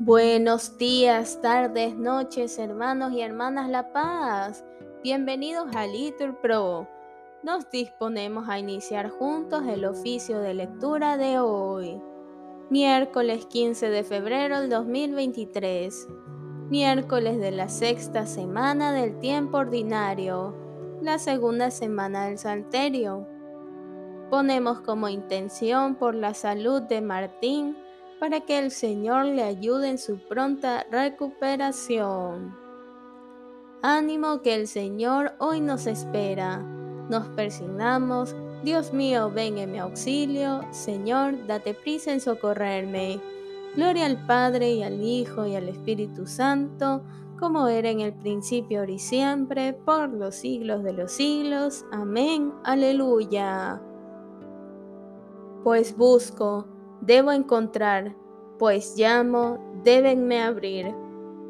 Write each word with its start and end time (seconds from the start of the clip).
Buenos 0.00 0.78
días, 0.78 1.40
tardes, 1.42 1.96
noches, 1.96 2.56
hermanos 2.60 3.12
y 3.12 3.20
hermanas 3.20 3.68
La 3.68 3.92
Paz. 3.92 4.64
Bienvenidos 5.02 5.74
a 5.74 5.88
Little 5.88 6.34
Pro. 6.34 6.86
Nos 7.42 7.68
disponemos 7.68 8.48
a 8.48 8.60
iniciar 8.60 9.10
juntos 9.10 9.64
el 9.66 9.84
oficio 9.84 10.38
de 10.38 10.54
lectura 10.54 11.16
de 11.16 11.40
hoy, 11.40 12.00
miércoles 12.70 13.46
15 13.46 13.90
de 13.90 14.04
febrero 14.04 14.60
del 14.60 14.70
2023, 14.70 16.06
miércoles 16.70 17.40
de 17.40 17.50
la 17.50 17.68
sexta 17.68 18.24
semana 18.24 18.92
del 18.92 19.18
tiempo 19.18 19.56
ordinario, 19.56 20.54
la 21.02 21.18
segunda 21.18 21.72
semana 21.72 22.26
del 22.26 22.38
Salterio. 22.38 23.26
Ponemos 24.30 24.80
como 24.80 25.08
intención 25.08 25.96
por 25.96 26.14
la 26.14 26.34
salud 26.34 26.82
de 26.82 27.00
Martín, 27.00 27.76
para 28.18 28.40
que 28.40 28.58
el 28.58 28.70
Señor 28.70 29.26
le 29.26 29.42
ayude 29.42 29.88
en 29.88 29.98
su 29.98 30.18
pronta 30.18 30.84
recuperación. 30.90 32.56
Ánimo 33.82 34.42
que 34.42 34.54
el 34.54 34.66
Señor 34.66 35.34
hoy 35.38 35.60
nos 35.60 35.86
espera. 35.86 36.58
Nos 37.08 37.28
persignamos. 37.28 38.34
Dios 38.64 38.92
mío, 38.92 39.30
ven 39.30 39.58
en 39.58 39.72
mi 39.72 39.78
auxilio. 39.78 40.60
Señor, 40.72 41.46
date 41.46 41.74
prisa 41.74 42.12
en 42.12 42.20
socorrerme. 42.20 43.20
Gloria 43.76 44.06
al 44.06 44.26
Padre 44.26 44.72
y 44.72 44.82
al 44.82 45.00
Hijo 45.00 45.46
y 45.46 45.54
al 45.54 45.68
Espíritu 45.68 46.26
Santo, 46.26 47.02
como 47.38 47.68
era 47.68 47.88
en 47.88 48.00
el 48.00 48.12
principio, 48.12 48.80
ahora 48.80 48.92
y 48.92 48.98
siempre, 48.98 49.72
por 49.72 50.08
los 50.08 50.34
siglos 50.34 50.82
de 50.82 50.92
los 50.92 51.12
siglos. 51.12 51.84
Amén. 51.92 52.52
Aleluya. 52.64 53.80
Pues 55.62 55.96
busco 55.96 56.66
debo 57.00 57.32
encontrar, 57.32 58.14
pues 58.58 58.94
llamo, 58.96 59.58
débenme 59.84 60.42
abrir, 60.42 60.94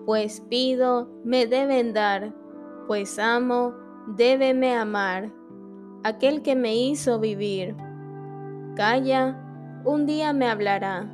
pues 0.07 0.41
pido, 0.49 1.09
me 1.25 1.47
deben 1.47 1.93
dar, 1.93 2.33
pues 2.87 3.19
amo, 3.19 3.75
débeme 4.17 4.75
amar, 4.75 5.31
aquel 6.05 6.43
que 6.43 6.55
me 6.55 6.77
hizo 6.77 7.19
vivir. 7.19 7.75
Calla, 8.77 9.83
un 9.85 10.07
día 10.07 10.33
me 10.33 10.49
hablará, 10.49 11.11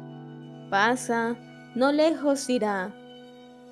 pasa, 0.71 1.37
no 1.75 1.93
lejos 1.93 2.49
irá, 2.51 2.95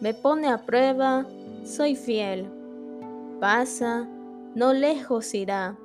me 0.01 0.15
pone 0.15 0.49
a 0.49 0.59
prueba, 0.65 1.27
soy 1.65 1.95
fiel, 1.97 2.49
pasa, 3.41 4.09
no 4.55 4.73
lejos 4.73 5.35
irá 5.35 5.77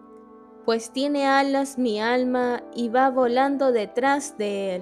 pues 0.68 0.92
tiene 0.92 1.26
alas 1.26 1.78
mi 1.78 2.02
alma 2.02 2.62
y 2.76 2.90
va 2.90 3.10
volando 3.10 3.72
detrás 3.72 4.38
de 4.38 4.76
él. 4.76 4.82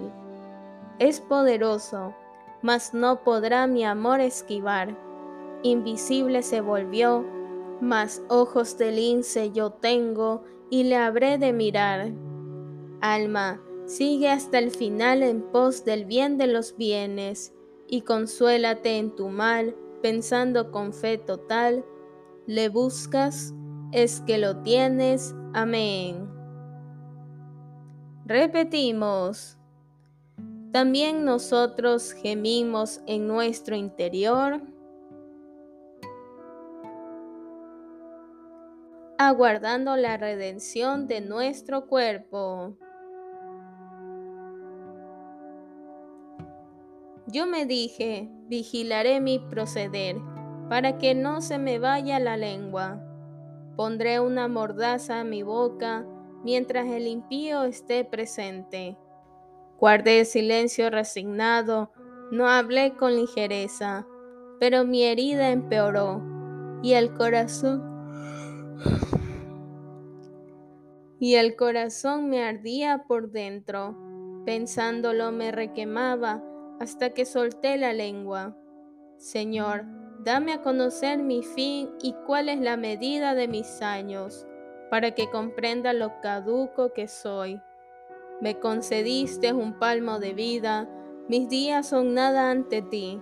Es 0.97 1.21
poderoso, 1.21 2.15
mas 2.63 2.95
no 2.95 3.23
podrá 3.23 3.67
mi 3.67 3.85
amor 3.85 4.19
esquivar. 4.19 4.97
Invisible 5.61 6.41
se 6.41 6.61
volvió, 6.61 7.23
mas 7.81 8.23
ojos 8.29 8.79
de 8.79 8.93
lince 8.93 9.51
yo 9.51 9.73
tengo 9.73 10.41
y 10.71 10.85
le 10.85 10.95
habré 10.95 11.37
de 11.37 11.53
mirar. 11.53 12.11
Alma, 12.99 13.61
sigue 13.85 14.31
hasta 14.31 14.57
el 14.57 14.71
final 14.71 15.21
en 15.21 15.43
pos 15.43 15.85
del 15.85 16.05
bien 16.05 16.39
de 16.39 16.47
los 16.47 16.75
bienes, 16.77 17.53
y 17.87 18.01
consuélate 18.01 18.97
en 18.97 19.15
tu 19.15 19.29
mal, 19.29 19.75
pensando 20.01 20.71
con 20.71 20.93
fe 20.93 21.19
total, 21.19 21.85
le 22.47 22.69
buscas, 22.69 23.53
es 23.95 24.19
que 24.19 24.37
lo 24.37 24.57
tienes, 24.57 25.33
Amén. 25.53 26.29
Repetimos. 28.25 29.57
También 30.73 31.23
nosotros 31.23 32.11
gemimos 32.11 32.99
en 33.07 33.25
nuestro 33.25 33.73
interior, 33.73 34.61
aguardando 39.17 39.95
la 39.95 40.17
redención 40.17 41.07
de 41.07 41.21
nuestro 41.21 41.87
cuerpo. 41.87 42.75
Yo 47.27 47.47
me 47.47 47.65
dije, 47.65 48.29
vigilaré 48.49 49.21
mi 49.21 49.39
proceder, 49.39 50.17
para 50.67 50.97
que 50.97 51.15
no 51.15 51.39
se 51.39 51.57
me 51.57 51.79
vaya 51.79 52.19
la 52.19 52.35
lengua 52.35 53.04
Pondré 53.75 54.19
una 54.19 54.47
mordaza 54.47 55.19
a 55.19 55.23
mi 55.23 55.43
boca 55.43 56.05
mientras 56.43 56.87
el 56.87 57.07
impío 57.07 57.63
esté 57.63 58.05
presente. 58.05 58.97
Guardé 59.77 60.25
silencio 60.25 60.89
resignado, 60.89 61.91
no 62.31 62.47
hablé 62.47 62.95
con 62.95 63.15
ligereza, 63.15 64.07
pero 64.59 64.85
mi 64.85 65.03
herida 65.03 65.49
empeoró 65.49 66.21
y 66.81 66.93
el 66.93 67.13
corazón 67.13 67.95
y 71.19 71.35
el 71.35 71.55
corazón 71.55 72.29
me 72.29 72.43
ardía 72.43 73.05
por 73.07 73.31
dentro. 73.31 73.97
Pensándolo 74.45 75.31
me 75.31 75.51
requemaba 75.51 76.43
hasta 76.79 77.09
que 77.09 77.25
solté 77.25 77.77
la 77.77 77.93
lengua. 77.93 78.55
Señor, 79.17 79.85
Dame 80.25 80.53
a 80.53 80.63
conocer 80.63 81.21
mi 81.21 81.43
fin 81.43 81.91
y 82.01 82.15
cuál 82.25 82.49
es 82.49 82.59
la 82.59 82.77
medida 82.77 83.35
de 83.35 83.47
mis 83.47 83.83
años, 83.83 84.47
para 84.89 85.11
que 85.11 85.29
comprenda 85.29 85.93
lo 85.93 86.19
caduco 86.19 86.93
que 86.93 87.07
soy. 87.07 87.61
Me 88.41 88.59
concediste 88.59 89.53
un 89.53 89.77
palmo 89.77 90.17
de 90.17 90.33
vida, 90.33 90.89
mis 91.29 91.47
días 91.47 91.89
son 91.89 92.15
nada 92.15 92.49
ante 92.49 92.81
ti. 92.81 93.21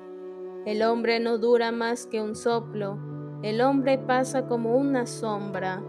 El 0.66 0.82
hombre 0.82 1.20
no 1.20 1.40
dura 1.40 1.74
más 1.74 2.08
que 2.08 2.22
un 2.22 2.38
soplo, 2.38 2.98
el 3.44 3.60
hombre 3.60 3.98
pasa 3.98 4.48
como 4.48 4.78
una 4.78 5.06
sombra. 5.06 5.84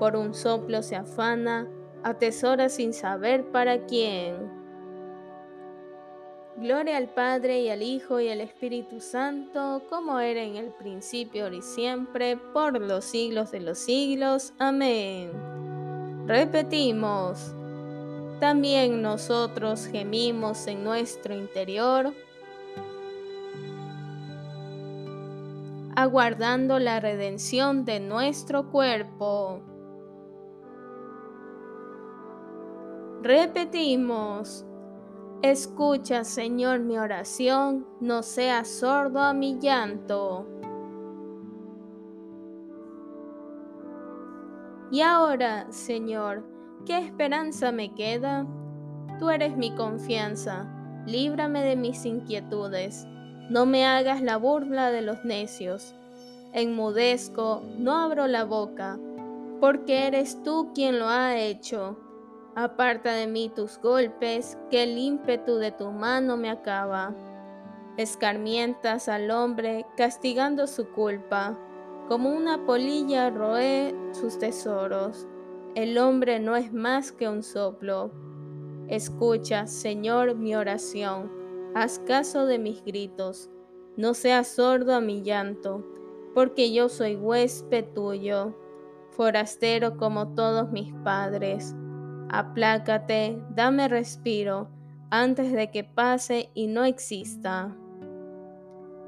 Por 0.00 0.16
un 0.16 0.34
soplo 0.34 0.82
se 0.82 0.96
afana, 0.96 1.68
atesora 2.02 2.68
sin 2.68 2.92
saber 2.92 3.48
para 3.52 3.86
quién. 3.86 4.57
Gloria 6.60 6.96
al 6.96 7.08
Padre 7.08 7.60
y 7.60 7.70
al 7.70 7.82
Hijo 7.82 8.18
y 8.18 8.30
al 8.30 8.40
Espíritu 8.40 9.00
Santo, 9.00 9.80
como 9.88 10.18
era 10.18 10.42
en 10.42 10.56
el 10.56 10.70
principio, 10.70 11.44
ahora 11.44 11.54
y 11.54 11.62
siempre, 11.62 12.36
por 12.36 12.80
los 12.80 13.04
siglos 13.04 13.52
de 13.52 13.60
los 13.60 13.78
siglos. 13.78 14.52
Amén. 14.58 15.30
Repetimos, 16.26 17.54
también 18.40 19.02
nosotros 19.02 19.86
gemimos 19.86 20.66
en 20.66 20.82
nuestro 20.82 21.32
interior, 21.32 22.12
aguardando 25.94 26.80
la 26.80 26.98
redención 26.98 27.84
de 27.84 28.00
nuestro 28.00 28.68
cuerpo. 28.72 29.60
Repetimos, 33.22 34.64
Escucha, 35.42 36.24
Señor, 36.24 36.80
mi 36.80 36.98
oración, 36.98 37.86
no 38.00 38.24
seas 38.24 38.66
sordo 38.66 39.20
a 39.20 39.32
mi 39.32 39.56
llanto. 39.60 40.48
Y 44.90 45.00
ahora, 45.00 45.70
Señor, 45.70 46.44
¿qué 46.84 46.98
esperanza 46.98 47.70
me 47.70 47.94
queda? 47.94 48.48
Tú 49.20 49.30
eres 49.30 49.56
mi 49.56 49.70
confianza, 49.76 50.66
líbrame 51.06 51.62
de 51.62 51.76
mis 51.76 52.04
inquietudes, 52.04 53.06
no 53.48 53.64
me 53.64 53.86
hagas 53.86 54.20
la 54.20 54.38
burla 54.38 54.90
de 54.90 55.02
los 55.02 55.24
necios. 55.24 55.94
Enmudezco, 56.52 57.62
no 57.78 57.96
abro 57.96 58.26
la 58.26 58.42
boca, 58.42 58.98
porque 59.60 60.08
eres 60.08 60.42
tú 60.42 60.72
quien 60.74 60.98
lo 60.98 61.06
ha 61.06 61.38
hecho 61.38 62.07
Aparta 62.60 63.12
de 63.12 63.28
mí 63.28 63.52
tus 63.54 63.78
golpes, 63.78 64.58
que 64.68 64.82
el 64.82 64.98
ímpetu 64.98 65.58
de 65.58 65.70
tu 65.70 65.92
mano 65.92 66.36
me 66.36 66.50
acaba. 66.50 67.14
Escarmientas 67.96 69.08
al 69.08 69.30
hombre, 69.30 69.86
castigando 69.96 70.66
su 70.66 70.88
culpa. 70.88 71.56
Como 72.08 72.30
una 72.30 72.66
polilla 72.66 73.30
roe 73.30 73.94
sus 74.10 74.40
tesoros. 74.40 75.28
El 75.76 75.98
hombre 75.98 76.40
no 76.40 76.56
es 76.56 76.72
más 76.72 77.12
que 77.12 77.28
un 77.28 77.44
soplo. 77.44 78.10
Escucha, 78.88 79.68
Señor, 79.68 80.34
mi 80.34 80.56
oración. 80.56 81.30
Haz 81.76 82.00
caso 82.00 82.44
de 82.44 82.58
mis 82.58 82.84
gritos. 82.84 83.50
No 83.96 84.14
seas 84.14 84.48
sordo 84.48 84.96
a 84.96 85.00
mi 85.00 85.22
llanto, 85.22 85.86
porque 86.34 86.72
yo 86.72 86.88
soy 86.88 87.14
huésped 87.14 87.84
tuyo, 87.94 88.52
forastero 89.12 89.96
como 89.96 90.34
todos 90.34 90.72
mis 90.72 90.92
padres 91.04 91.76
aplácate, 92.30 93.42
dame 93.50 93.88
respiro, 93.88 94.68
antes 95.10 95.52
de 95.52 95.70
que 95.70 95.84
pase 95.84 96.50
y 96.54 96.66
no 96.66 96.84
exista. 96.84 97.74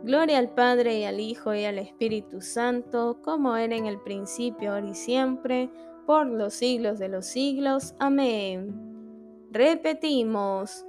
Gloria 0.02 0.38
al 0.38 0.50
Padre 0.50 1.00
y 1.00 1.05
al 1.05 1.20
Hijo 1.20 1.55
y 1.55 1.64
al 1.64 1.78
Espíritu 1.78 2.40
Santo, 2.40 3.19
como 3.22 3.56
era 3.56 3.76
en 3.76 3.87
el 3.87 4.00
principio, 4.00 4.72
ahora 4.72 4.88
y 4.88 4.94
siempre, 4.94 5.70
por 6.06 6.26
los 6.26 6.55
siglos 6.55 6.99
de 6.99 7.08
los 7.08 7.26
siglos. 7.26 7.94
Amén. 7.99 8.75
Repetimos. 9.50 10.87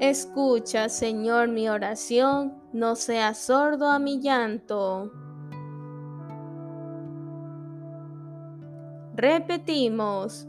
Escucha, 0.00 0.88
Señor, 0.88 1.48
mi 1.48 1.68
oración, 1.68 2.54
no 2.72 2.96
seas 2.96 3.38
sordo 3.38 3.86
a 3.86 3.98
mi 3.98 4.20
llanto. 4.20 5.12
Repetimos, 9.14 10.48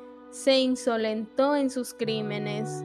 se 0.31 0.59
insolentó 0.59 1.55
en 1.55 1.69
sus 1.69 1.93
crímenes. 1.93 2.83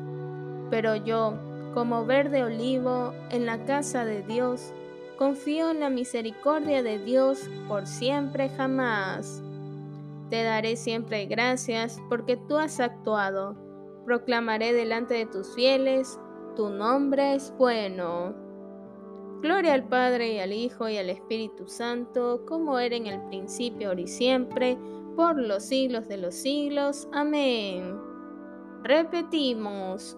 Pero 0.71 0.97
yo, 0.97 1.35
como 1.75 2.05
verde 2.05 2.45
olivo 2.45 3.13
en 3.31 3.47
la 3.47 3.65
casa 3.65 4.05
de 4.05 4.23
Dios, 4.23 4.73
confío 5.17 5.71
en 5.71 5.81
la 5.81 5.91
misericordia 5.91 6.83
de 6.83 6.99
Dios 6.99 7.49
por 7.69 7.87
siempre 7.87 8.51
jamás. 8.51 9.43
Te 10.29 10.43
daré 10.43 10.77
siempre 10.77 11.27
gracias 11.27 11.99
porque 12.11 12.37
tú 12.37 12.59
has 12.59 12.81
actuado 12.81 13.67
proclamaré 14.07 14.73
delante 14.73 15.15
de 15.15 15.27
tus 15.27 15.53
fieles, 15.55 16.19
tu 16.55 16.71
nombre 16.71 17.35
es 17.35 17.53
bueno. 17.59 18.35
Gloria 19.43 19.75
al 19.75 19.83
Padre 19.89 20.35
y 20.35 20.39
al 20.39 20.53
Hijo 20.53 20.89
y 20.89 20.97
al 20.97 21.11
Espíritu 21.11 21.67
Santo, 21.67 22.45
como 22.47 22.79
era 22.79 22.95
en 22.95 23.09
el 23.09 23.21
principio, 23.27 23.89
ahora 23.89 24.01
y 24.01 24.07
siempre, 24.07 24.79
por 25.17 25.41
los 25.41 25.65
siglos 25.65 26.07
de 26.09 26.19
los 26.19 26.35
siglos. 26.35 27.09
Amén. 27.13 27.99
Repetimos, 28.83 30.17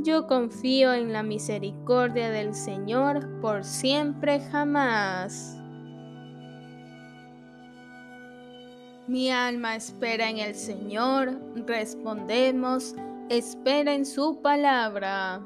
yo 0.00 0.26
confío 0.26 0.92
en 0.92 1.12
la 1.12 1.22
misericordia 1.22 2.30
del 2.30 2.54
Señor 2.54 3.40
por 3.40 3.64
siempre 3.64 4.40
jamás. 4.40 5.56
Mi 9.08 9.30
alma 9.30 9.74
espera 9.74 10.28
en 10.28 10.38
el 10.38 10.54
Señor, 10.54 11.40
respondemos, 11.66 12.94
espera 13.30 13.94
en 13.94 14.04
su 14.04 14.42
palabra. 14.42 15.42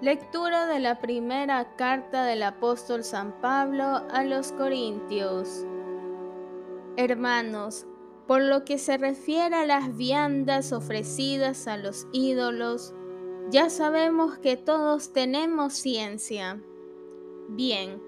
Lectura 0.00 0.66
de 0.66 0.78
la 0.78 1.00
primera 1.00 1.74
carta 1.74 2.24
del 2.24 2.44
apóstol 2.44 3.02
San 3.02 3.32
Pablo 3.40 3.84
a 3.84 4.22
los 4.22 4.52
Corintios. 4.52 5.66
Hermanos, 6.96 7.84
por 8.28 8.40
lo 8.40 8.64
que 8.64 8.78
se 8.78 8.96
refiere 8.96 9.56
a 9.56 9.66
las 9.66 9.96
viandas 9.96 10.72
ofrecidas 10.72 11.66
a 11.66 11.76
los 11.76 12.06
ídolos, 12.12 12.94
ya 13.50 13.70
sabemos 13.70 14.38
que 14.38 14.56
todos 14.56 15.12
tenemos 15.12 15.72
ciencia. 15.72 16.62
Bien, 17.48 18.00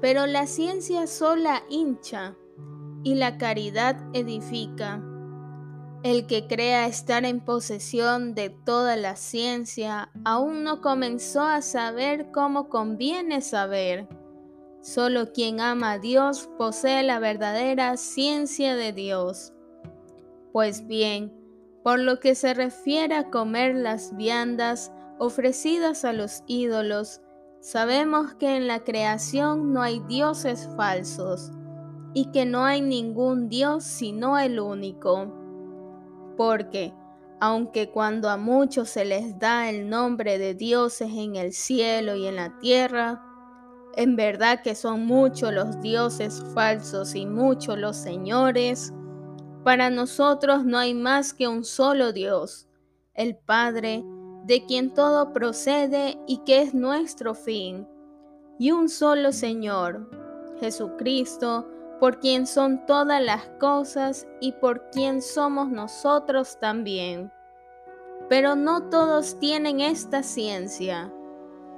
pero 0.00 0.26
la 0.26 0.48
ciencia 0.48 1.06
sola 1.06 1.62
hincha 1.68 2.34
y 3.04 3.14
la 3.14 3.38
caridad 3.38 3.96
edifica. 4.12 5.04
El 6.02 6.26
que 6.26 6.48
crea 6.48 6.86
estar 6.86 7.24
en 7.24 7.38
posesión 7.38 8.34
de 8.34 8.50
toda 8.50 8.96
la 8.96 9.14
ciencia 9.14 10.10
aún 10.24 10.64
no 10.64 10.80
comenzó 10.80 11.42
a 11.42 11.62
saber 11.62 12.32
cómo 12.32 12.68
conviene 12.68 13.40
saber. 13.40 14.08
Solo 14.80 15.32
quien 15.32 15.60
ama 15.60 15.92
a 15.92 15.98
Dios 16.00 16.50
posee 16.58 17.04
la 17.04 17.20
verdadera 17.20 17.96
ciencia 17.96 18.74
de 18.74 18.92
Dios. 18.92 19.52
Pues 20.52 20.88
bien, 20.88 21.32
por 21.84 22.00
lo 22.00 22.18
que 22.18 22.34
se 22.34 22.52
refiere 22.52 23.14
a 23.14 23.30
comer 23.30 23.76
las 23.76 24.16
viandas 24.16 24.90
ofrecidas 25.20 26.04
a 26.04 26.12
los 26.12 26.42
ídolos, 26.48 27.20
sabemos 27.60 28.34
que 28.34 28.56
en 28.56 28.66
la 28.66 28.82
creación 28.82 29.72
no 29.72 29.82
hay 29.82 30.00
dioses 30.08 30.68
falsos 30.76 31.52
y 32.12 32.32
que 32.32 32.44
no 32.44 32.64
hay 32.64 32.80
ningún 32.80 33.48
Dios 33.48 33.84
sino 33.84 34.36
el 34.36 34.58
único. 34.58 35.41
Porque, 36.44 36.92
aunque 37.38 37.90
cuando 37.90 38.28
a 38.28 38.36
muchos 38.36 38.88
se 38.88 39.04
les 39.04 39.38
da 39.38 39.70
el 39.70 39.88
nombre 39.88 40.38
de 40.38 40.54
dioses 40.54 41.08
en 41.14 41.36
el 41.36 41.52
cielo 41.52 42.16
y 42.16 42.26
en 42.26 42.34
la 42.34 42.58
tierra, 42.58 43.22
en 43.94 44.16
verdad 44.16 44.60
que 44.60 44.74
son 44.74 45.06
muchos 45.06 45.52
los 45.52 45.80
dioses 45.80 46.42
falsos 46.52 47.14
y 47.14 47.26
muchos 47.26 47.78
los 47.78 47.96
señores, 47.96 48.92
para 49.62 49.88
nosotros 49.88 50.64
no 50.64 50.78
hay 50.78 50.94
más 50.94 51.32
que 51.32 51.46
un 51.46 51.62
solo 51.62 52.12
Dios, 52.12 52.66
el 53.14 53.36
Padre, 53.36 54.02
de 54.44 54.66
quien 54.66 54.94
todo 54.94 55.32
procede 55.32 56.18
y 56.26 56.38
que 56.38 56.62
es 56.62 56.74
nuestro 56.74 57.36
fin, 57.36 57.86
y 58.58 58.72
un 58.72 58.88
solo 58.88 59.30
Señor, 59.30 60.10
Jesucristo, 60.58 61.68
por 62.02 62.18
quien 62.18 62.48
son 62.48 62.84
todas 62.84 63.22
las 63.22 63.46
cosas 63.60 64.26
y 64.40 64.50
por 64.50 64.90
quien 64.90 65.22
somos 65.22 65.68
nosotros 65.68 66.58
también. 66.58 67.30
Pero 68.28 68.56
no 68.56 68.88
todos 68.88 69.38
tienen 69.38 69.80
esta 69.80 70.24
ciencia. 70.24 71.12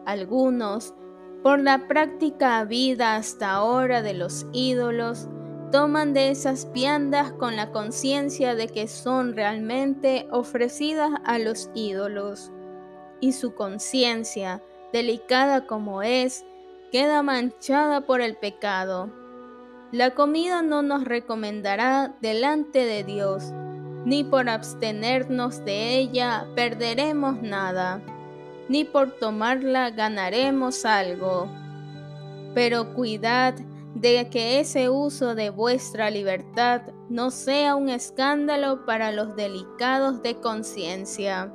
Algunos, 0.06 0.94
por 1.42 1.60
la 1.60 1.86
práctica 1.88 2.64
vida 2.64 3.16
hasta 3.16 3.50
ahora 3.50 4.00
de 4.00 4.14
los 4.14 4.46
ídolos, 4.54 5.28
toman 5.70 6.14
de 6.14 6.30
esas 6.30 6.72
viandas 6.72 7.30
con 7.32 7.54
la 7.54 7.70
conciencia 7.70 8.54
de 8.54 8.68
que 8.68 8.88
son 8.88 9.36
realmente 9.36 10.26
ofrecidas 10.30 11.10
a 11.26 11.38
los 11.38 11.68
ídolos, 11.74 12.50
y 13.20 13.32
su 13.32 13.54
conciencia, 13.54 14.62
delicada 14.90 15.66
como 15.66 16.00
es, 16.00 16.46
queda 16.90 17.22
manchada 17.22 18.00
por 18.00 18.22
el 18.22 18.38
pecado 18.38 19.22
la 19.94 20.10
comida 20.10 20.60
no 20.60 20.82
nos 20.82 21.04
recomendará 21.04 22.16
delante 22.20 22.84
de 22.84 23.04
Dios, 23.04 23.52
ni 24.04 24.24
por 24.24 24.48
abstenernos 24.48 25.64
de 25.64 25.96
ella 25.98 26.48
perderemos 26.56 27.40
nada, 27.40 28.02
ni 28.68 28.82
por 28.82 29.12
tomarla 29.12 29.90
ganaremos 29.90 30.84
algo. 30.84 31.48
Pero 32.56 32.92
cuidad 32.92 33.54
de 33.94 34.28
que 34.30 34.58
ese 34.58 34.88
uso 34.88 35.36
de 35.36 35.50
vuestra 35.50 36.10
libertad 36.10 36.82
no 37.08 37.30
sea 37.30 37.76
un 37.76 37.88
escándalo 37.88 38.84
para 38.86 39.12
los 39.12 39.36
delicados 39.36 40.22
de 40.24 40.34
conciencia. 40.40 41.54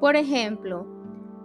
Por 0.00 0.16
ejemplo, 0.16 0.86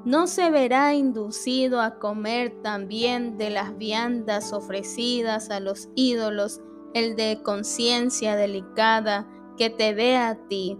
no 0.07 0.25
se 0.25 0.49
verá 0.49 0.93
inducido 0.93 1.81
a 1.81 1.99
comer 1.99 2.61
también 2.63 3.37
de 3.37 3.49
las 3.49 3.77
viandas 3.77 4.53
ofrecidas 4.53 5.49
a 5.49 5.59
los 5.59 5.89
ídolos 5.95 6.61
el 6.93 7.17
de 7.17 7.41
conciencia 7.43 8.37
delicada 8.37 9.27
que 9.57 9.69
te 9.69 9.93
ve 9.93 10.15
a 10.15 10.35
ti, 10.47 10.77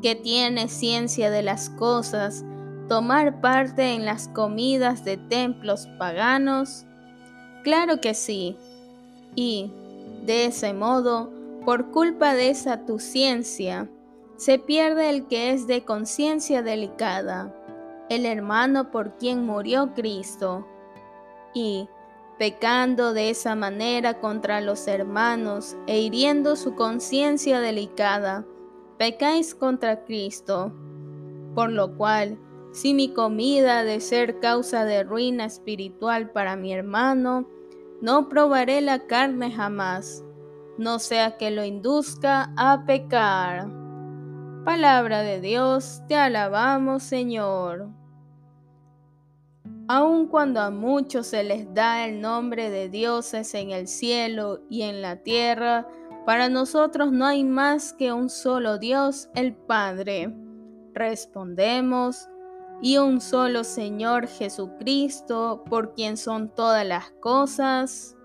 que 0.00 0.14
tiene 0.14 0.68
ciencia 0.68 1.30
de 1.30 1.42
las 1.42 1.68
cosas, 1.68 2.46
tomar 2.88 3.42
parte 3.42 3.92
en 3.92 4.06
las 4.06 4.28
comidas 4.28 5.04
de 5.04 5.18
templos 5.18 5.86
paganos? 5.98 6.86
Claro 7.64 8.00
que 8.00 8.14
sí. 8.14 8.56
Y, 9.34 9.70
de 10.24 10.46
ese 10.46 10.72
modo, 10.72 11.30
por 11.66 11.90
culpa 11.90 12.32
de 12.32 12.48
esa 12.48 12.86
tu 12.86 12.98
ciencia, 12.98 13.90
se 14.36 14.58
pierde 14.58 15.10
el 15.10 15.26
que 15.26 15.50
es 15.50 15.66
de 15.66 15.84
conciencia 15.84 16.62
delicada 16.62 17.54
el 18.14 18.26
hermano 18.26 18.90
por 18.90 19.16
quien 19.16 19.44
murió 19.46 19.92
Cristo. 19.94 20.66
Y, 21.54 21.88
pecando 22.38 23.12
de 23.12 23.30
esa 23.30 23.54
manera 23.54 24.20
contra 24.20 24.60
los 24.60 24.88
hermanos 24.88 25.76
e 25.86 26.00
hiriendo 26.00 26.56
su 26.56 26.74
conciencia 26.74 27.60
delicada, 27.60 28.44
pecáis 28.98 29.54
contra 29.54 30.04
Cristo, 30.04 30.72
por 31.54 31.70
lo 31.70 31.96
cual, 31.96 32.38
si 32.72 32.94
mi 32.94 33.12
comida 33.12 33.80
ha 33.80 33.84
de 33.84 34.00
ser 34.00 34.40
causa 34.40 34.84
de 34.84 35.04
ruina 35.04 35.44
espiritual 35.44 36.30
para 36.30 36.56
mi 36.56 36.72
hermano, 36.72 37.46
no 38.00 38.28
probaré 38.28 38.80
la 38.80 39.06
carne 39.06 39.52
jamás, 39.52 40.24
no 40.78 40.98
sea 40.98 41.36
que 41.36 41.50
lo 41.50 41.64
induzca 41.64 42.52
a 42.56 42.84
pecar. 42.86 43.68
Palabra 44.64 45.22
de 45.22 45.40
Dios, 45.40 46.02
te 46.08 46.16
alabamos 46.16 47.02
Señor. 47.02 48.01
Aun 49.88 50.26
cuando 50.26 50.60
a 50.60 50.70
muchos 50.70 51.26
se 51.28 51.42
les 51.42 51.72
da 51.74 52.06
el 52.06 52.20
nombre 52.20 52.70
de 52.70 52.88
dioses 52.88 53.54
en 53.54 53.70
el 53.70 53.88
cielo 53.88 54.60
y 54.70 54.82
en 54.82 55.02
la 55.02 55.16
tierra, 55.16 55.88
para 56.24 56.48
nosotros 56.48 57.10
no 57.10 57.26
hay 57.26 57.44
más 57.44 57.92
que 57.92 58.12
un 58.12 58.30
solo 58.30 58.78
Dios, 58.78 59.28
el 59.34 59.54
Padre. 59.54 60.34
Respondemos, 60.94 62.28
y 62.82 62.98
un 62.98 63.20
solo 63.20 63.62
Señor 63.62 64.26
Jesucristo, 64.26 65.62
por 65.70 65.94
quien 65.94 66.16
son 66.16 66.48
todas 66.48 66.84
las 66.84 67.10
cosas, 67.20 68.16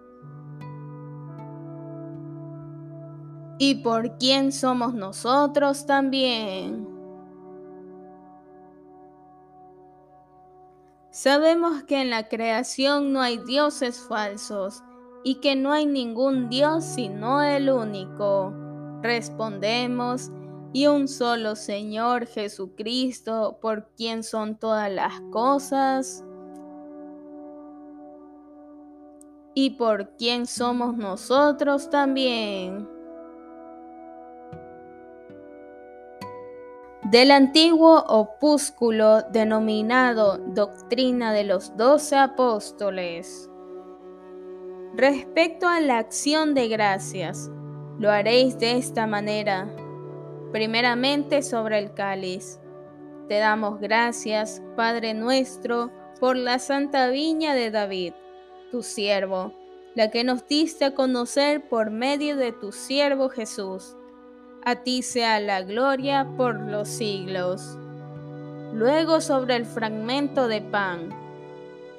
y 3.60 3.76
por 3.76 4.18
quien 4.18 4.52
somos 4.52 4.96
nosotros 4.96 5.86
también. 5.86 6.87
Sabemos 11.18 11.82
que 11.86 12.00
en 12.00 12.12
la 12.12 12.30
creación 12.30 13.12
no 13.12 13.22
hay 13.22 13.40
dioses 13.40 14.00
falsos 14.08 14.84
y 15.24 15.40
que 15.40 15.56
no 15.56 15.72
hay 15.72 15.88
ningún 15.88 16.48
Dios 16.48 16.86
sino 16.86 17.42
el 17.42 17.72
único. 17.72 18.54
Respondemos, 19.02 20.30
y 20.74 20.86
un 20.86 21.08
solo 21.08 21.56
Señor 21.56 22.28
Jesucristo, 22.28 23.58
por 23.60 23.90
quien 23.96 24.22
son 24.22 24.60
todas 24.60 24.92
las 24.92 25.20
cosas 25.32 26.24
y 29.56 29.72
por 29.72 30.16
quien 30.18 30.46
somos 30.46 30.96
nosotros 30.98 31.90
también. 31.90 32.97
Del 37.12 37.32
antiguo 37.32 38.04
opúsculo 38.06 39.22
denominado 39.32 40.40
Doctrina 40.40 41.32
de 41.32 41.46
los 41.46 41.78
Doce 41.78 42.18
Apóstoles. 42.18 43.50
Respecto 44.94 45.70
a 45.70 45.80
la 45.80 46.00
acción 46.00 46.54
de 46.54 46.68
gracias, 46.68 47.50
lo 47.98 48.12
haréis 48.12 48.60
de 48.60 48.74
esta 48.74 49.08
manera. 49.08 49.74
Primeramente 50.52 51.44
sobre 51.44 51.80
el 51.80 51.94
cáliz. 51.94 52.60
Te 53.30 53.38
damos 53.38 53.80
gracias, 53.80 54.62
Padre 54.76 55.14
nuestro, 55.14 55.90
por 56.20 56.36
la 56.36 56.60
santa 56.60 57.08
viña 57.08 57.54
de 57.54 57.72
David, 57.72 58.16
tu 58.70 58.84
siervo, 58.84 59.54
la 59.96 60.12
que 60.12 60.26
nos 60.26 60.46
diste 60.46 60.84
a 60.84 60.94
conocer 60.94 61.70
por 61.70 61.90
medio 61.90 62.36
de 62.36 62.52
tu 62.52 62.74
siervo 62.74 63.30
Jesús. 63.30 63.97
A 64.68 64.76
ti 64.76 65.02
sea 65.02 65.40
la 65.40 65.62
gloria 65.62 66.28
por 66.36 66.60
los 66.60 66.90
siglos. 66.90 67.78
Luego 68.74 69.22
sobre 69.22 69.56
el 69.56 69.66
fragmento 69.66 70.50
de 70.50 70.60
pan. 70.60 71.08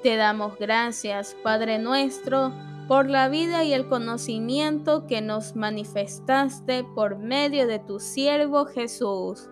Te 0.03 0.17
damos 0.17 0.59
gracias, 0.59 1.35
Padre 1.43 1.79
nuestro, 1.79 2.53
por 2.87 3.09
la 3.09 3.31
vida 3.31 3.65
y 3.65 3.73
el 3.73 3.89
conocimiento 3.89 5.07
que 5.07 5.23
nos 5.23 5.57
manifestaste 5.57 6.85
por 6.95 7.17
medio 7.17 7.67
de 7.67 7.79
tu 7.79 8.01
siervo 8.01 8.67
Jesús. 8.67 9.49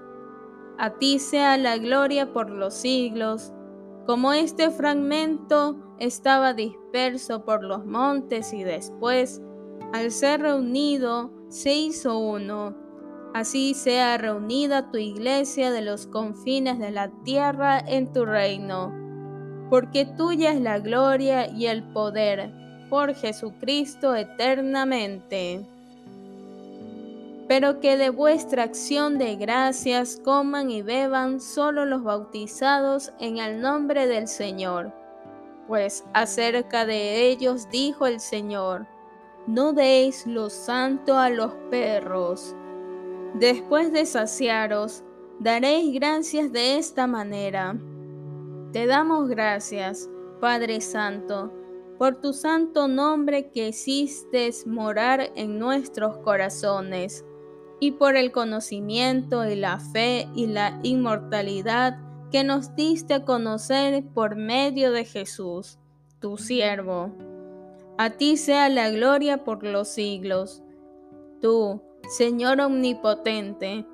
A 0.76 0.98
ti 0.98 1.18
sea 1.18 1.56
la 1.56 1.78
gloria 1.78 2.34
por 2.34 2.50
los 2.50 2.74
siglos. 2.74 3.50
Como 4.04 4.34
este 4.34 4.70
fragmento 4.70 5.74
estaba 5.98 6.52
disperso 6.52 7.46
por 7.46 7.64
los 7.64 7.86
montes 7.86 8.52
y 8.52 8.62
después, 8.62 9.40
al 9.94 10.10
ser 10.10 10.42
reunido, 10.42 11.30
se 11.48 11.72
hizo 11.72 12.18
uno. 12.18 12.84
Así 13.36 13.74
sea 13.74 14.16
reunida 14.16 14.90
tu 14.90 14.96
iglesia 14.96 15.70
de 15.70 15.82
los 15.82 16.06
confines 16.06 16.78
de 16.78 16.90
la 16.90 17.10
tierra 17.22 17.78
en 17.78 18.10
tu 18.10 18.24
reino, 18.24 18.94
porque 19.68 20.06
tuya 20.06 20.52
es 20.52 20.60
la 20.62 20.78
gloria 20.78 21.46
y 21.46 21.66
el 21.66 21.82
poder 21.82 22.50
por 22.88 23.14
Jesucristo 23.14 24.14
eternamente. 24.14 25.66
Pero 27.46 27.78
que 27.80 27.98
de 27.98 28.08
vuestra 28.08 28.62
acción 28.62 29.18
de 29.18 29.36
gracias 29.36 30.18
coman 30.24 30.70
y 30.70 30.80
beban 30.80 31.38
solo 31.38 31.84
los 31.84 32.04
bautizados 32.04 33.12
en 33.20 33.36
el 33.36 33.60
nombre 33.60 34.06
del 34.06 34.28
Señor. 34.28 34.94
Pues 35.68 36.06
acerca 36.14 36.86
de 36.86 37.28
ellos 37.28 37.68
dijo 37.70 38.06
el 38.06 38.18
Señor, 38.18 38.86
no 39.46 39.74
deis 39.74 40.26
lo 40.26 40.48
santo 40.48 41.18
a 41.18 41.28
los 41.28 41.52
perros. 41.70 42.56
Después 43.38 43.92
de 43.92 44.06
saciaros, 44.06 45.04
daréis 45.40 45.92
gracias 45.92 46.50
de 46.52 46.78
esta 46.78 47.06
manera. 47.06 47.78
Te 48.72 48.86
damos 48.86 49.28
gracias, 49.28 50.08
Padre 50.40 50.80
Santo, 50.80 51.52
por 51.98 52.22
tu 52.22 52.32
santo 52.32 52.88
nombre 52.88 53.50
que 53.50 53.68
hiciste 53.68 54.50
morar 54.64 55.32
en 55.34 55.58
nuestros 55.58 56.16
corazones, 56.18 57.26
y 57.78 57.92
por 57.92 58.16
el 58.16 58.32
conocimiento 58.32 59.46
y 59.46 59.54
la 59.54 59.80
fe 59.80 60.28
y 60.34 60.46
la 60.46 60.80
inmortalidad 60.82 61.98
que 62.32 62.42
nos 62.42 62.74
diste 62.74 63.12
a 63.12 63.26
conocer 63.26 64.02
por 64.14 64.36
medio 64.36 64.92
de 64.92 65.04
Jesús, 65.04 65.78
tu 66.20 66.38
siervo. 66.38 67.12
A 67.98 68.08
ti 68.08 68.38
sea 68.38 68.70
la 68.70 68.88
gloria 68.88 69.44
por 69.44 69.62
los 69.62 69.88
siglos. 69.88 70.62
Tú, 71.42 71.82
Señor 72.08 72.60
omnipotente, 72.60 73.84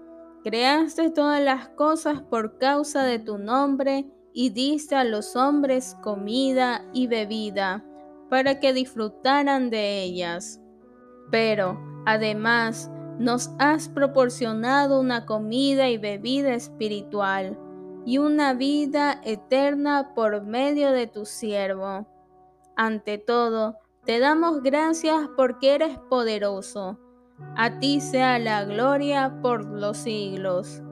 creaste 0.45 1.11
todas 1.11 1.43
las 1.43 1.69
cosas 1.71 2.21
por 2.21 2.59
causa 2.59 3.05
de 3.05 3.19
tu 3.19 3.39
nombre 3.39 4.07
y 4.35 4.51
diste 4.51 4.95
a 4.95 5.05
los 5.05 5.35
hombres 5.35 5.97
comida 6.03 6.85
y 6.93 7.07
bebida 7.07 7.85
para 8.29 8.61
que 8.61 8.75
disfrutaran 8.75 9.71
de 9.71 10.03
ellas. 10.03 10.61
Pero, 11.31 11.81
además, 12.05 12.91
nos 13.19 13.51
has 13.59 13.89
proporcionado 13.89 15.01
una 15.01 15.25
comida 15.25 15.89
y 15.89 15.97
bebida 15.97 16.55
espiritual 16.55 17.59
y 18.05 18.19
una 18.19 18.53
vida 18.53 19.21
eterna 19.25 20.13
por 20.15 20.43
medio 20.43 20.93
de 20.93 21.07
tu 21.07 21.25
siervo. 21.25 22.07
Ante 22.77 23.17
todo, 23.17 23.77
te 24.05 24.19
damos 24.19 24.63
gracias 24.63 25.29
porque 25.37 25.75
eres 25.75 25.99
poderoso. 26.11 26.99
A 27.57 27.79
ti 27.79 28.01
sea 28.01 28.39
la 28.39 28.65
gloria 28.65 29.39
por 29.43 29.67
los 29.67 29.99
siglos. 29.99 30.83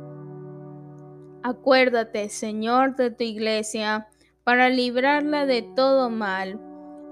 Acuérdate, 1.43 2.29
Señor, 2.29 2.97
de 2.97 3.11
tu 3.11 3.25
iglesia, 3.25 4.09
para 4.45 4.69
librarla 4.69 5.47
de 5.47 5.63
todo 5.75 6.11
mal 6.11 6.61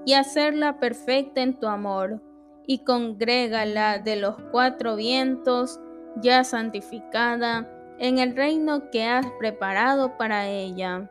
y 0.04 0.14
hacerla 0.14 0.80
perfecta 0.80 1.40
en 1.42 1.59
tu 1.59 1.66
amor, 1.66 2.23
y 2.66 2.85
congrégala 2.85 3.99
de 3.99 4.16
los 4.16 4.37
cuatro 4.50 4.97
vientos, 4.97 5.80
ya 6.16 6.45
santificada, 6.45 7.66
en 7.99 8.18
el 8.18 8.37
reino 8.37 8.90
que 8.90 9.04
has 9.04 9.26
preparado 9.38 10.16
para 10.18 10.49
ella, 10.49 11.11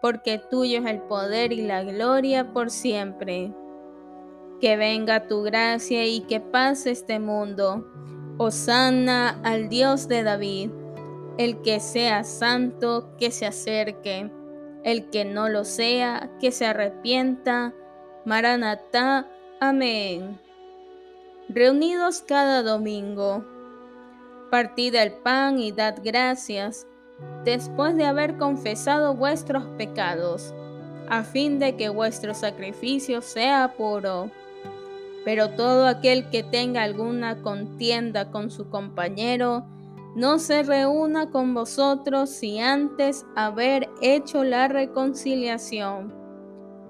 porque 0.00 0.40
tuyo 0.50 0.78
es 0.80 0.86
el 0.86 1.00
poder 1.02 1.52
y 1.52 1.62
la 1.62 1.82
gloria 1.82 2.52
por 2.52 2.70
siempre. 2.70 3.52
Que 4.60 4.76
venga 4.76 5.26
tu 5.26 5.42
gracia 5.42 6.06
y 6.06 6.20
que 6.22 6.40
pase 6.40 6.90
este 6.90 7.18
mundo. 7.18 7.86
Osana 8.38 9.40
al 9.44 9.68
Dios 9.68 10.08
de 10.08 10.22
David, 10.22 10.70
el 11.38 11.62
que 11.62 11.80
sea 11.80 12.24
santo, 12.24 13.10
que 13.18 13.30
se 13.30 13.46
acerque, 13.46 14.30
el 14.84 15.10
que 15.10 15.24
no 15.24 15.48
lo 15.48 15.64
sea, 15.64 16.30
que 16.40 16.52
se 16.52 16.66
arrepienta, 16.66 17.74
Maranatá. 18.24 19.26
Amén. 19.60 20.38
Reunidos 21.48 22.22
cada 22.22 22.62
domingo, 22.62 23.44
partid 24.50 24.94
el 24.96 25.12
pan 25.12 25.58
y 25.58 25.72
dad 25.72 25.96
gracias, 26.02 26.86
después 27.44 27.96
de 27.96 28.04
haber 28.04 28.36
confesado 28.36 29.14
vuestros 29.14 29.64
pecados, 29.78 30.54
a 31.08 31.22
fin 31.22 31.58
de 31.58 31.76
que 31.76 31.88
vuestro 31.88 32.34
sacrificio 32.34 33.22
sea 33.22 33.74
puro. 33.76 34.30
Pero 35.26 35.50
todo 35.50 35.86
aquel 35.86 36.30
que 36.30 36.42
tenga 36.42 36.84
alguna 36.84 37.42
contienda 37.42 38.30
con 38.30 38.50
su 38.50 38.70
compañero, 38.70 39.66
no 40.14 40.38
se 40.38 40.62
reúna 40.62 41.30
con 41.30 41.52
vosotros 41.52 42.30
si 42.30 42.58
antes 42.58 43.26
haber 43.36 43.90
hecho 44.00 44.42
la 44.42 44.68
reconciliación 44.68 46.14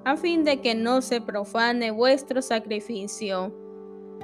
a 0.07 0.17
fin 0.17 0.45
de 0.45 0.61
que 0.61 0.77
no 0.77 1.03
se 1.03 1.21
profane 1.21 1.91
vuestro 1.91 2.41
sacrificio. 2.41 3.53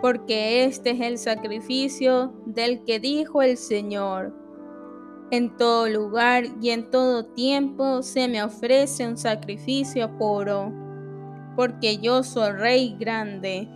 porque 0.01 0.65
este 0.65 0.91
es 0.91 1.01
el 1.01 1.19
sacrificio 1.19 2.33
del 2.47 2.83
que 2.85 2.99
dijo 2.99 3.41
el 3.41 3.57
Señor. 3.57 4.35
En 5.31 5.57
todo 5.57 5.89
lugar 5.89 6.45
y 6.61 6.71
en 6.71 6.91
todo 6.91 7.25
tiempo 7.25 8.03
se 8.03 8.27
me 8.27 8.43
ofrece 8.43 9.07
un 9.07 9.17
sacrificio 9.17 10.17
puro, 10.19 10.73
porque 11.57 11.99
yo 11.99 12.23
soy 12.25 12.53
rey 12.53 12.97
grande, 12.99 13.69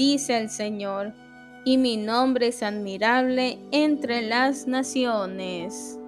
dice 0.00 0.38
el 0.38 0.48
Señor, 0.48 1.12
y 1.62 1.76
mi 1.76 1.98
nombre 1.98 2.46
es 2.46 2.62
admirable 2.62 3.58
entre 3.70 4.22
las 4.22 4.66
naciones. 4.66 6.00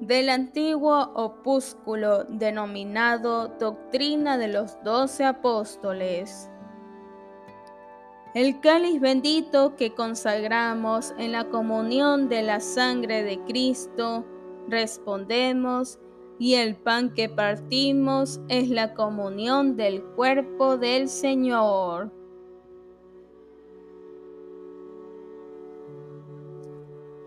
Del 0.00 0.28
antiguo 0.28 1.10
opúsculo 1.16 2.22
denominado 2.22 3.48
Doctrina 3.58 4.38
de 4.38 4.46
los 4.46 4.76
Doce 4.84 5.24
Apóstoles. 5.24 6.48
El 8.36 8.60
cáliz 8.60 9.00
bendito 9.00 9.74
que 9.74 9.92
consagramos 9.92 11.12
en 11.18 11.32
la 11.32 11.46
comunión 11.48 12.28
de 12.28 12.42
la 12.42 12.60
sangre 12.60 13.24
de 13.24 13.40
Cristo, 13.48 14.24
respondemos, 14.68 15.98
y 16.38 16.54
el 16.54 16.76
pan 16.76 17.14
que 17.14 17.28
partimos 17.28 18.40
es 18.48 18.68
la 18.70 18.94
comunión 18.94 19.76
del 19.76 20.04
cuerpo 20.04 20.76
del 20.76 21.08
Señor. 21.08 22.12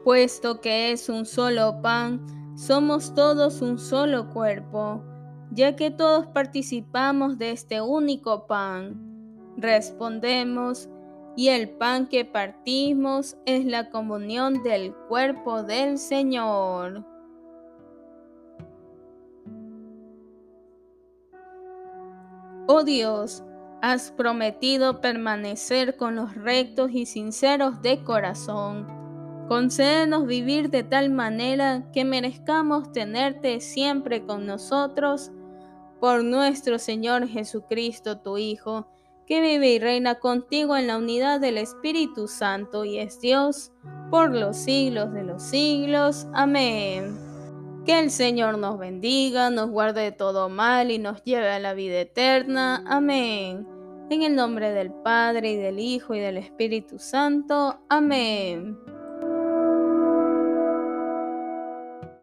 Puesto 0.07 0.61
que 0.61 0.93
es 0.93 1.09
un 1.09 1.25
solo 1.25 1.81
pan, 1.81 2.25
somos 2.55 3.13
todos 3.13 3.61
un 3.61 3.77
solo 3.77 4.29
cuerpo, 4.29 5.03
ya 5.51 5.75
que 5.75 5.91
todos 5.91 6.27
participamos 6.27 7.37
de 7.37 7.51
este 7.51 7.81
único 7.81 8.47
pan. 8.47 9.01
Respondemos, 9.57 10.87
y 11.35 11.49
el 11.49 11.71
pan 11.71 12.07
que 12.07 12.23
partimos 12.23 13.35
es 13.45 13.65
la 13.65 13.89
comunión 13.89 14.63
del 14.63 14.95
cuerpo 15.09 15.63
del 15.63 15.97
Señor. 15.97 17.03
Oh 22.67 22.83
Dios, 22.85 23.43
has 23.81 24.11
prometido 24.11 25.01
permanecer 25.01 25.97
con 25.97 26.15
los 26.15 26.33
rectos 26.33 26.91
y 26.93 27.05
sinceros 27.05 27.81
de 27.81 28.01
corazón. 28.05 28.96
Concédenos 29.47 30.25
vivir 30.25 30.69
de 30.69 30.83
tal 30.83 31.09
manera 31.09 31.89
que 31.93 32.03
merezcamos 32.03 32.91
tenerte 32.91 33.61
siempre 33.61 34.25
con 34.25 34.45
nosotros, 34.45 35.31
por 36.01 36.23
nuestro 36.23 36.77
Señor 36.79 37.27
Jesucristo, 37.27 38.19
tu 38.19 38.37
Hijo, 38.37 38.87
que 39.25 39.41
vive 39.41 39.73
y 39.73 39.79
reina 39.79 40.15
contigo 40.15 40.75
en 40.75 40.87
la 40.87 40.97
unidad 40.97 41.39
del 41.39 41.57
Espíritu 41.57 42.27
Santo 42.27 42.85
y 42.85 42.97
es 42.97 43.19
Dios 43.19 43.71
por 44.09 44.33
los 44.33 44.57
siglos 44.57 45.13
de 45.13 45.23
los 45.23 45.43
siglos. 45.43 46.27
Amén. 46.33 47.17
Que 47.85 47.99
el 47.99 48.11
Señor 48.11 48.57
nos 48.57 48.77
bendiga, 48.77 49.49
nos 49.49 49.69
guarde 49.69 50.01
de 50.01 50.11
todo 50.11 50.49
mal 50.49 50.91
y 50.91 50.97
nos 50.97 51.23
lleve 51.23 51.49
a 51.51 51.59
la 51.59 51.73
vida 51.73 51.99
eterna. 51.99 52.83
Amén. 52.85 53.67
En 54.09 54.23
el 54.23 54.35
nombre 54.35 54.71
del 54.71 54.91
Padre 54.91 55.51
y 55.51 55.55
del 55.57 55.79
Hijo 55.79 56.13
y 56.15 56.19
del 56.19 56.37
Espíritu 56.37 56.99
Santo. 56.99 57.79
Amén. 57.89 58.96